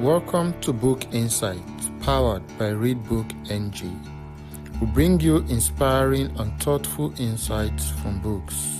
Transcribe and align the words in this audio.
Welcome 0.00 0.54
to 0.60 0.72
Book 0.72 1.12
Insights, 1.12 1.90
powered 2.02 2.46
by 2.56 2.70
Readbook 2.70 3.32
NG. 3.50 3.98
We 4.80 4.86
bring 4.86 5.18
you 5.18 5.38
inspiring 5.48 6.30
and 6.38 6.62
thoughtful 6.62 7.12
insights 7.18 7.90
from 7.90 8.20
books. 8.20 8.78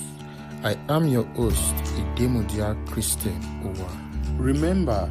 I 0.62 0.78
am 0.88 1.08
your 1.08 1.24
host, 1.34 1.74
Idemudia 1.74 2.76
Christian 2.86 3.42
Owa. 3.64 4.38
Remember, 4.38 5.10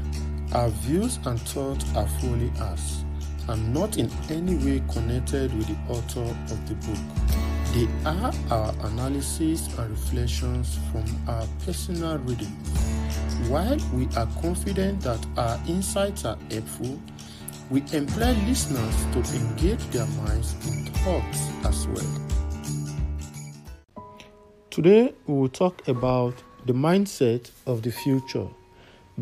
our 0.54 0.70
views 0.70 1.20
and 1.26 1.42
thoughts 1.42 1.84
are 1.94 2.08
fully 2.08 2.54
ours 2.62 3.04
and 3.50 3.74
not 3.74 3.98
in 3.98 4.10
any 4.30 4.56
way 4.56 4.82
connected 4.90 5.54
with 5.58 5.68
the 5.68 5.94
author 5.94 6.22
of 6.22 6.70
the 6.70 6.76
book. 6.88 7.04
They 7.74 7.88
are 8.06 8.32
our 8.50 8.74
analysis 8.88 9.68
and 9.78 9.90
reflections 9.90 10.80
from 10.90 11.04
our 11.28 11.46
personal 11.66 12.18
reading. 12.20 12.56
While 13.46 13.78
we 13.94 14.08
are 14.18 14.28
confident 14.42 15.02
that 15.02 15.26
our 15.38 15.60
insights 15.68 16.26
are 16.26 16.38
helpful, 16.52 17.00
we 17.70 17.82
employ 17.94 18.34
listeners 18.48 19.06
to 19.14 19.20
engage 19.36 19.86
their 19.92 20.08
minds 20.08 20.54
in 20.68 20.86
thoughts 20.94 21.48
as 21.64 21.88
well. 21.88 22.28
Today, 24.70 25.14
we 25.28 25.34
will 25.34 25.50
talk 25.50 25.88
about 25.88 26.34
the 26.66 26.74
mindset 26.74 27.50
of 27.66 27.84
the 27.84 27.92
future 27.92 28.48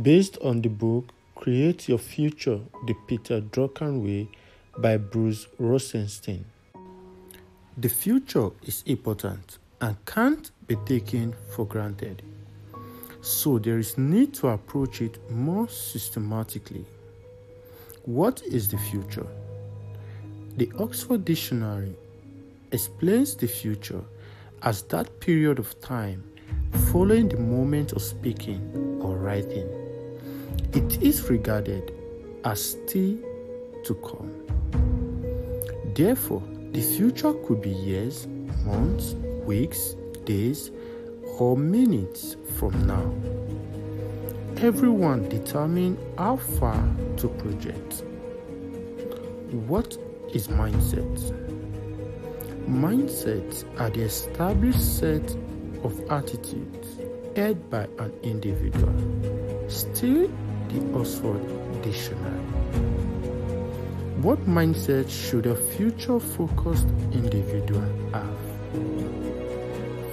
based 0.02 0.38
on 0.42 0.62
the 0.62 0.70
book 0.70 1.06
Create 1.36 1.88
Your 1.88 2.00
Future 2.00 2.60
the 2.88 2.96
Peter 3.08 3.42
Drucker 3.42 4.02
Way 4.02 4.28
by 4.78 4.98
Bruce 4.98 5.48
Rosenstein. 5.60 6.46
The 7.78 7.90
future 7.90 8.50
is 8.64 8.84
important 8.88 9.60
and 9.82 10.04
can't 10.06 10.50
be 10.66 10.78
taken 10.86 11.36
for 11.52 11.66
granted. 11.66 12.24
So 13.26 13.58
there 13.58 13.80
is 13.80 13.98
need 13.98 14.36
to 14.36 14.50
approach 14.50 15.02
it 15.02 15.18
more 15.32 15.68
systematically. 15.68 16.86
What 18.04 18.44
is 18.44 18.68
the 18.68 18.78
future? 18.78 19.26
The 20.58 20.72
Oxford 20.78 21.26
Dictionary 21.26 21.96
explains 22.72 23.36
the 23.36 23.48
future 23.48 24.04
as 24.62 24.84
that 24.84 25.20
period 25.22 25.58
of 25.58 25.80
time 25.82 26.24
following 26.92 27.28
the 27.28 27.40
moment 27.40 27.94
of 27.94 28.04
speaking 28.04 29.00
or 29.02 29.18
writing. 29.18 29.68
It 30.74 31.02
is 31.02 31.28
regarded 31.28 31.94
as 32.44 32.64
still 32.64 33.18
to 33.86 33.96
come. 34.08 34.32
Therefore, 35.96 36.44
the 36.74 36.82
future 36.82 37.34
could 37.34 37.64
be 37.64 37.72
years, 37.72 38.28
months, 38.64 39.16
weeks, 39.48 39.96
days, 40.26 40.70
or 41.38 41.58
minutes 41.58 42.38
from 42.56 42.88
now. 42.88 43.14
Everyone 44.64 45.28
determine 45.28 45.98
how 46.18 46.38
far 46.38 46.82
to 47.18 47.28
project. 47.28 48.04
What 49.68 49.98
is 50.34 50.48
mindset? 50.48 51.34
Mindsets 52.68 53.64
are 53.80 53.90
the 53.90 54.02
established 54.02 54.98
set 55.00 55.36
of 55.84 56.00
attitudes 56.10 57.00
held 57.36 57.70
by 57.70 57.84
an 58.00 58.12
individual. 58.24 58.94
Still, 59.68 60.32
the 60.70 61.00
Oxford 61.00 61.42
Dictionary. 61.84 62.46
What 64.22 64.40
mindset 64.48 65.10
should 65.10 65.46
a 65.46 65.56
future 65.56 66.20
focused 66.20 66.88
individual 67.12 67.84
have? 68.14 68.40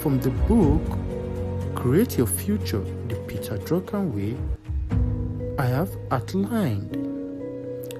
From 0.00 0.20
the 0.20 0.30
book 0.48 0.82
Create 1.82 2.16
Your 2.16 2.28
Future 2.28 2.84
the 3.08 3.16
Peter 3.26 3.58
Drucker 3.58 4.08
Way, 4.08 4.36
I 5.58 5.66
have 5.66 5.90
outlined 6.12 6.96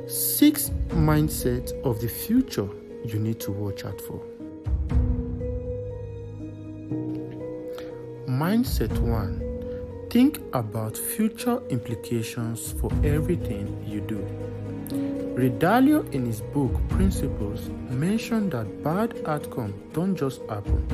six 0.08 0.70
mindsets 0.90 1.72
of 1.82 2.00
the 2.00 2.06
future 2.06 2.68
you 3.04 3.18
need 3.18 3.40
to 3.40 3.50
watch 3.50 3.84
out 3.84 4.00
for. 4.00 4.22
Mindset 8.28 8.96
1 9.00 10.08
Think 10.10 10.38
about 10.52 10.96
future 10.96 11.60
implications 11.68 12.74
for 12.80 12.92
everything 13.02 13.84
you 13.84 14.00
do. 14.00 14.18
Ray 15.34 15.50
Dalio, 15.50 16.08
in 16.12 16.24
his 16.24 16.40
book 16.40 16.70
Principles, 16.88 17.68
mentioned 17.90 18.52
that 18.52 18.84
bad 18.84 19.20
outcomes 19.26 19.74
don't 19.92 20.14
just 20.14 20.40
happen, 20.48 20.86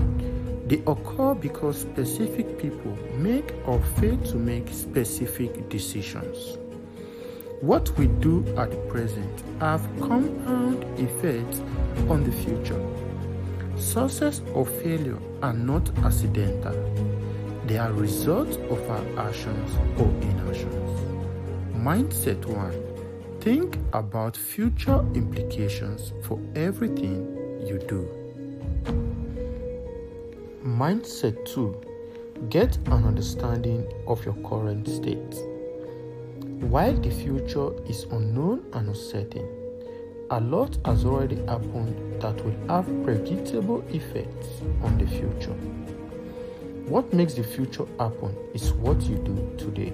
they 0.68 0.82
occur 0.86 1.34
because 1.34 1.80
specific 1.80 2.58
people 2.58 2.96
make 3.16 3.54
or 3.66 3.80
fail 3.98 4.18
to 4.18 4.36
make 4.36 4.68
specific 4.68 5.68
decisions. 5.70 6.58
What 7.62 7.90
we 7.98 8.06
do 8.06 8.44
at 8.56 8.70
present 8.88 9.42
have 9.60 9.80
compound 9.98 10.84
effects 11.00 11.60
on 12.10 12.22
the 12.22 12.32
future. 12.32 12.80
Success 13.76 14.42
or 14.52 14.66
failure 14.66 15.18
are 15.42 15.54
not 15.54 15.88
accidental. 16.04 16.76
They 17.66 17.78
are 17.78 17.92
results 17.92 18.56
of 18.70 18.90
our 18.90 19.28
actions 19.28 19.74
or 19.98 20.06
inactions. 20.22 21.00
Mindset 21.74 22.44
1 22.44 23.40
Think 23.40 23.78
about 23.92 24.36
future 24.36 25.00
implications 25.14 26.12
for 26.24 26.38
everything 26.54 27.24
you 27.66 27.78
do. 27.78 28.27
Mindset 30.78 31.44
2 31.44 31.74
Get 32.50 32.76
an 32.86 33.02
understanding 33.04 33.84
of 34.06 34.24
your 34.24 34.34
current 34.48 34.86
state. 34.86 35.34
While 36.70 36.94
the 36.94 37.10
future 37.10 37.72
is 37.88 38.04
unknown 38.12 38.64
and 38.72 38.86
uncertain, 38.90 39.48
a 40.30 40.38
lot 40.38 40.78
has 40.84 41.04
already 41.04 41.34
happened 41.46 42.22
that 42.22 42.36
will 42.44 42.54
have 42.68 42.86
predictable 43.02 43.82
effects 43.88 44.46
on 44.84 44.96
the 44.98 45.06
future. 45.08 45.56
What 46.86 47.12
makes 47.12 47.34
the 47.34 47.42
future 47.42 47.86
happen 47.98 48.36
is 48.54 48.72
what 48.74 49.02
you 49.02 49.16
do 49.16 49.34
today. 49.58 49.92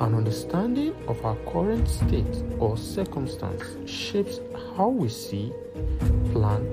An 0.00 0.14
understanding 0.14 0.94
of 1.06 1.22
our 1.22 1.36
current 1.52 1.86
state 1.86 2.42
or 2.58 2.78
circumstance 2.78 3.62
shapes 3.84 4.40
how 4.74 4.88
we 4.88 5.10
see, 5.10 5.52
plan, 6.32 6.66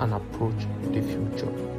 and 0.00 0.12
approach 0.12 0.66
the 0.90 1.02
future. 1.02 1.73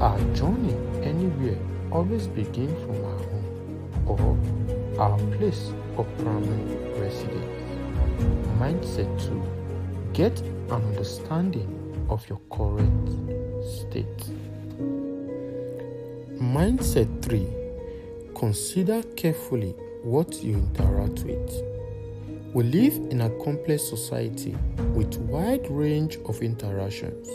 Our 0.00 0.18
journey 0.32 0.74
anywhere 1.02 1.58
always 1.92 2.26
begins 2.26 2.72
from 2.84 3.04
our 3.04 3.18
home 3.18 4.96
or 4.96 4.98
our 4.98 5.18
place 5.36 5.74
of 5.98 6.06
primary 6.16 6.74
residence. 6.98 7.44
Mindset 8.58 9.10
2 9.28 9.42
Get 10.14 10.40
an 10.40 10.70
understanding 10.70 11.68
of 12.08 12.26
your 12.30 12.40
current 12.50 13.10
state. 13.62 14.24
Mindset 16.40 17.22
3 17.22 17.46
Consider 18.34 19.02
carefully 19.16 19.74
what 20.02 20.42
you 20.42 20.54
interact 20.54 21.24
with. 21.24 21.62
We 22.54 22.64
live 22.64 22.94
in 23.10 23.20
a 23.20 23.28
complex 23.44 23.86
society 23.86 24.56
with 24.94 25.14
wide 25.18 25.70
range 25.70 26.16
of 26.24 26.40
interactions. 26.40 27.28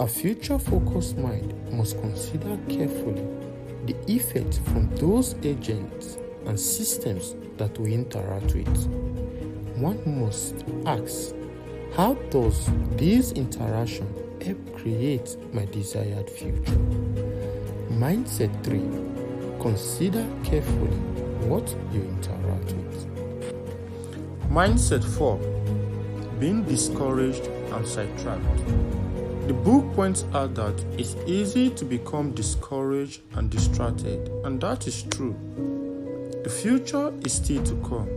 A 0.00 0.06
future-focused 0.06 1.18
mind 1.18 1.52
must 1.72 2.00
consider 2.00 2.56
carefully 2.68 3.26
the 3.84 3.96
effect 4.06 4.60
from 4.66 4.88
those 4.94 5.34
agents 5.42 6.18
and 6.46 6.58
systems 6.58 7.34
that 7.56 7.76
we 7.80 7.94
interact 7.94 8.54
with. 8.54 8.86
One 9.76 10.00
must 10.20 10.64
ask, 10.86 11.34
how 11.96 12.14
does 12.30 12.70
this 12.92 13.32
interaction 13.32 14.06
help 14.40 14.76
create 14.76 15.36
my 15.52 15.64
desired 15.64 16.30
future? 16.30 16.78
Mindset 17.90 18.54
3. 18.62 18.78
Consider 19.60 20.24
carefully 20.44 20.96
what 21.50 21.68
you 21.92 22.02
interact 22.02 22.72
with. 22.72 23.06
Mindset 24.48 25.02
4 25.02 25.38
Being 26.38 26.62
discouraged 26.62 27.48
and 27.48 27.84
sidetracked. 27.84 29.27
The 29.48 29.54
book 29.54 29.94
points 29.94 30.26
out 30.34 30.54
that 30.56 30.78
it's 30.98 31.16
easy 31.26 31.70
to 31.70 31.84
become 31.86 32.32
discouraged 32.32 33.22
and 33.32 33.48
distracted, 33.48 34.28
and 34.44 34.60
that 34.60 34.86
is 34.86 35.04
true. 35.04 35.34
The 36.44 36.50
future 36.50 37.14
is 37.24 37.32
still 37.32 37.64
to 37.64 37.74
come, 37.76 38.10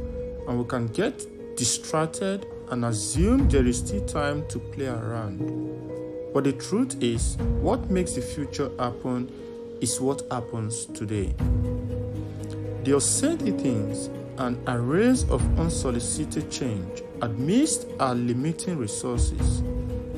and 0.49 0.59
we 0.59 0.65
can 0.65 0.87
get 0.87 1.25
distracted 1.55 2.45
and 2.69 2.83
assume 2.83 3.47
there 3.47 3.65
is 3.65 3.77
still 3.77 4.05
time 4.07 4.45
to 4.49 4.59
play 4.59 4.87
around. 4.87 5.39
But 6.33 6.43
the 6.43 6.51
truth 6.51 7.01
is, 7.01 7.37
what 7.61 7.89
makes 7.89 8.11
the 8.11 8.21
future 8.21 8.69
happen 8.77 9.31
is 9.79 10.01
what 10.01 10.23
happens 10.29 10.83
today. 10.87 11.33
The 12.83 12.99
things 13.57 14.09
and 14.37 14.57
arrays 14.67 15.23
of 15.29 15.41
unsolicited 15.57 16.51
change 16.51 17.03
amidst 17.21 17.87
our 18.01 18.15
limiting 18.15 18.77
resources 18.77 19.63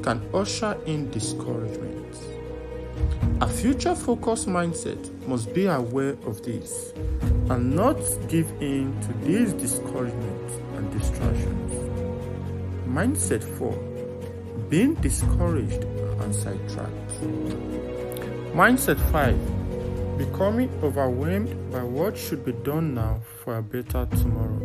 can 0.04 0.22
usher 0.34 0.78
in 0.86 1.10
discouragement. 1.12 2.18
A 3.42 3.48
future 3.48 3.96
focused 3.96 4.48
mindset 4.48 5.28
must 5.28 5.54
be 5.54 5.66
aware 5.66 6.18
of 6.26 6.44
this. 6.44 6.94
and 7.50 7.76
not 7.76 7.98
give 8.30 8.50
in 8.62 8.98
to 9.02 9.14
these 9.26 9.54
discouragements 9.54 10.54
and 10.76 10.92
distractions. 10.98 11.74
Mindset 12.88 13.44
4 13.58 13.72
Being 14.70 14.94
discouraged 14.96 15.84
and 15.84 16.34
sidetracked. 16.34 17.12
Mindset 18.56 19.00
5 19.12 20.18
Becoming 20.18 20.70
overwhelmed 20.82 21.72
by 21.72 21.84
what 21.84 22.18
should 22.18 22.46
be 22.46 22.54
done 22.64 22.94
now 22.94 23.20
for 23.44 23.58
a 23.58 23.62
better 23.62 24.08
tomorrow. 24.12 24.62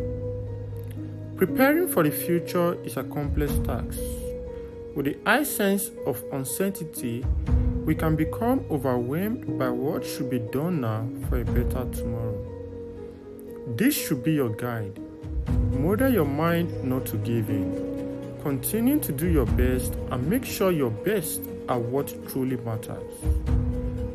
Preparing 1.35 1.87
for 1.87 2.03
the 2.03 2.11
future 2.11 2.75
is 2.83 2.97
a 2.97 3.03
complex 3.03 3.51
task. 3.65 3.99
With 4.99 5.05
the 5.05 5.17
high 5.25 5.43
sense 5.43 5.91
of 6.05 6.21
uncertainty, 6.33 7.23
we 7.85 7.95
can 7.95 8.17
become 8.17 8.65
overwhelmed 8.69 9.57
by 9.57 9.69
what 9.69 10.05
should 10.05 10.29
be 10.29 10.39
done 10.39 10.81
now 10.81 11.07
for 11.29 11.39
a 11.39 11.45
better 11.45 11.87
tomorrow. 11.89 12.37
This 13.77 13.95
should 13.95 14.25
be 14.25 14.33
your 14.33 14.49
guide. 14.49 14.99
Model 15.71 16.11
your 16.11 16.25
mind 16.25 16.83
not 16.83 17.05
to 17.05 17.17
give 17.19 17.49
in. 17.49 18.37
Continue 18.43 18.99
to 18.99 19.13
do 19.13 19.29
your 19.29 19.45
best 19.45 19.93
and 20.11 20.29
make 20.29 20.43
sure 20.43 20.69
your 20.69 20.91
best 20.91 21.43
are 21.69 21.79
what 21.79 22.13
truly 22.27 22.57
matters. 22.57 23.13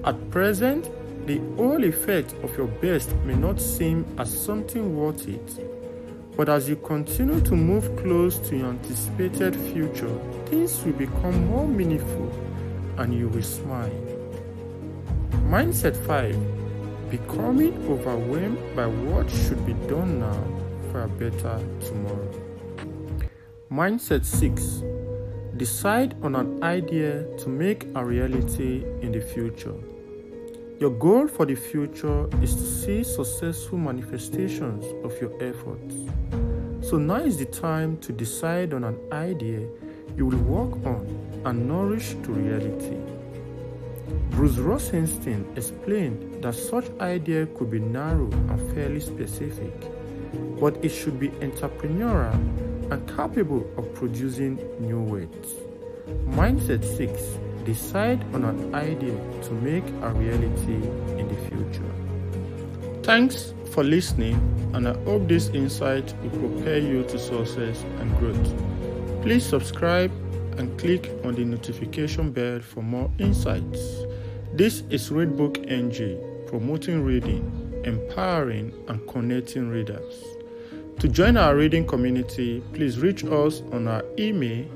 At 0.04 0.30
present, 0.30 0.90
the 1.26 1.38
whole 1.56 1.82
effect 1.82 2.34
of 2.42 2.54
your 2.58 2.68
best 2.68 3.16
may 3.24 3.36
not 3.36 3.58
seem 3.58 4.04
as 4.18 4.38
something 4.38 4.94
worth 4.98 5.26
it 5.28 5.73
but 6.36 6.48
as 6.48 6.68
you 6.68 6.76
continue 6.76 7.40
to 7.42 7.54
move 7.54 7.96
close 7.96 8.38
to 8.38 8.56
your 8.56 8.68
anticipated 8.70 9.54
future, 9.54 10.18
things 10.46 10.82
will 10.84 10.92
become 10.94 11.46
more 11.46 11.66
meaningful 11.68 12.32
and 12.98 13.14
you 13.14 13.28
will 13.28 13.42
smile. 13.42 13.92
Mindset 15.48 15.96
5 16.06 17.10
Becoming 17.10 17.76
overwhelmed 17.88 18.58
by 18.74 18.86
what 18.86 19.30
should 19.30 19.64
be 19.64 19.74
done 19.88 20.18
now 20.18 20.42
for 20.90 21.02
a 21.02 21.08
better 21.08 21.60
tomorrow. 21.80 22.30
Mindset 23.70 24.24
6 24.24 24.82
Decide 25.56 26.16
on 26.22 26.34
an 26.34 26.62
idea 26.64 27.24
to 27.38 27.48
make 27.48 27.86
a 27.94 28.04
reality 28.04 28.84
in 29.02 29.12
the 29.12 29.20
future. 29.20 29.74
Your 30.80 30.90
goal 30.90 31.28
for 31.28 31.46
the 31.46 31.54
future 31.54 32.28
is 32.42 32.56
to 32.56 32.62
see 32.62 33.04
successful 33.04 33.78
manifestations 33.78 34.84
of 35.04 35.18
your 35.20 35.32
efforts. 35.40 35.94
So 36.88 36.98
now 36.98 37.20
is 37.20 37.38
the 37.38 37.44
time 37.44 37.96
to 37.98 38.12
decide 38.12 38.74
on 38.74 38.82
an 38.82 38.98
idea 39.12 39.68
you 40.16 40.26
will 40.26 40.38
work 40.38 40.84
on 40.84 41.06
and 41.44 41.68
nourish 41.68 42.16
to 42.24 42.32
reality. 42.32 42.96
Bruce 44.30 44.58
Rosenstein 44.58 45.46
explained 45.54 46.42
that 46.42 46.56
such 46.56 46.90
idea 46.98 47.46
could 47.46 47.70
be 47.70 47.78
narrow 47.78 48.28
and 48.32 48.74
fairly 48.74 49.00
specific, 49.00 49.72
but 50.58 50.84
it 50.84 50.88
should 50.88 51.20
be 51.20 51.28
entrepreneurial 51.28 52.34
and 52.90 53.08
capable 53.16 53.64
of 53.76 53.94
producing 53.94 54.58
new 54.80 55.00
weights. 55.00 55.54
Mindset 56.30 56.84
6 56.84 57.38
Decide 57.64 58.22
on 58.34 58.44
an 58.44 58.74
idea 58.74 59.16
to 59.42 59.52
make 59.54 59.84
a 60.02 60.10
reality 60.10 60.74
in 61.18 61.28
the 61.28 61.36
future. 61.48 63.02
Thanks 63.02 63.54
for 63.72 63.82
listening, 63.82 64.36
and 64.74 64.86
I 64.86 64.92
hope 65.04 65.28
this 65.28 65.48
insight 65.48 66.14
will 66.22 66.50
prepare 66.50 66.78
you 66.78 67.04
to 67.04 67.18
success 67.18 67.82
and 68.00 68.16
growth. 68.18 69.22
Please 69.22 69.46
subscribe 69.46 70.12
and 70.58 70.78
click 70.78 71.10
on 71.24 71.34
the 71.34 71.44
notification 71.44 72.32
bell 72.32 72.60
for 72.60 72.82
more 72.82 73.10
insights. 73.18 74.04
This 74.52 74.82
is 74.90 75.10
Readbook 75.10 75.58
NG, 75.70 76.46
promoting 76.46 77.02
reading, 77.02 77.82
empowering, 77.84 78.74
and 78.88 79.06
connecting 79.08 79.70
readers. 79.70 80.22
To 81.00 81.08
join 81.08 81.36
our 81.36 81.56
reading 81.56 81.86
community, 81.86 82.62
please 82.72 83.00
reach 83.00 83.24
us 83.24 83.62
on 83.72 83.88
our 83.88 84.04
email 84.18 84.66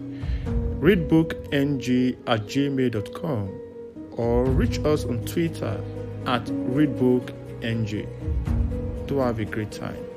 readbookng 0.81 2.17
at 2.27 2.41
gmail.com 2.47 3.61
or 4.13 4.45
reach 4.47 4.79
us 4.85 5.05
on 5.05 5.25
Twitter 5.25 5.81
at 6.27 6.45
readbookng. 6.45 7.35
Do 9.07 9.19
have 9.19 9.41
a 9.41 9.45
great 9.45 9.73
time. 9.73 10.08